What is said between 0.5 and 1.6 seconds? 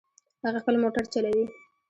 خپل موټر چلوي